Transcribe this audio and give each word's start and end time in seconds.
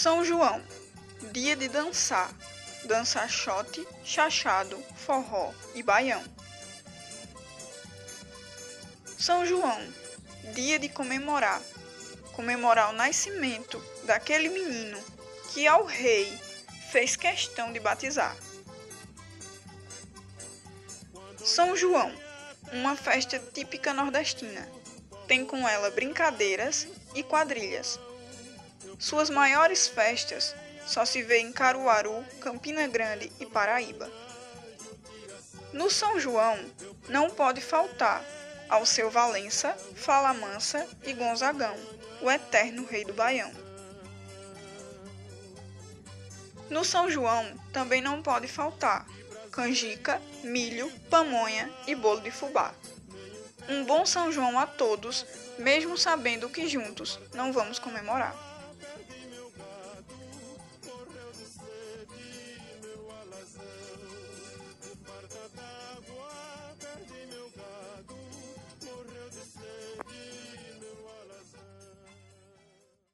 São 0.00 0.24
João, 0.24 0.62
dia 1.30 1.54
de 1.54 1.68
dançar, 1.68 2.32
dançar 2.84 3.28
xote, 3.28 3.86
chachado, 4.02 4.82
forró 4.96 5.52
e 5.74 5.82
baião. 5.82 6.24
São 9.18 9.44
João, 9.44 9.78
dia 10.54 10.78
de 10.78 10.88
comemorar, 10.88 11.60
comemorar 12.32 12.88
o 12.88 12.96
nascimento 12.96 13.78
daquele 14.04 14.48
menino 14.48 14.98
que 15.52 15.66
ao 15.66 15.84
rei 15.84 16.32
fez 16.90 17.14
questão 17.14 17.70
de 17.70 17.78
batizar. 17.78 18.34
São 21.44 21.76
João, 21.76 22.10
uma 22.72 22.96
festa 22.96 23.38
típica 23.38 23.92
nordestina. 23.92 24.66
Tem 25.28 25.44
com 25.44 25.68
ela 25.68 25.90
brincadeiras 25.90 26.88
e 27.14 27.22
quadrilhas. 27.22 28.00
Suas 28.98 29.30
maiores 29.30 29.88
festas 29.88 30.54
só 30.86 31.04
se 31.04 31.22
vê 31.22 31.38
em 31.38 31.52
Caruaru, 31.52 32.24
Campina 32.40 32.86
Grande 32.86 33.32
e 33.40 33.46
Paraíba. 33.46 34.10
No 35.72 35.90
São 35.90 36.18
João, 36.18 36.58
não 37.08 37.30
pode 37.30 37.60
faltar 37.60 38.24
ao 38.68 38.84
seu 38.84 39.10
Valença, 39.10 39.76
Fala 39.94 40.34
Mansa 40.34 40.86
e 41.04 41.12
Gonzagão, 41.12 41.76
o 42.20 42.30
eterno 42.30 42.84
rei 42.84 43.04
do 43.04 43.12
Baião. 43.12 43.52
No 46.68 46.84
São 46.84 47.10
João 47.10 47.56
também 47.72 48.00
não 48.00 48.22
pode 48.22 48.46
faltar 48.48 49.06
canjica, 49.50 50.22
milho, 50.42 50.90
pamonha 51.10 51.70
e 51.86 51.94
bolo 51.94 52.20
de 52.20 52.30
fubá. 52.30 52.72
Um 53.68 53.84
bom 53.84 54.06
São 54.06 54.32
João 54.32 54.58
a 54.58 54.66
todos, 54.66 55.26
mesmo 55.58 55.98
sabendo 55.98 56.48
que 56.48 56.68
juntos 56.68 57.18
não 57.34 57.52
vamos 57.52 57.78
comemorar. 57.78 58.34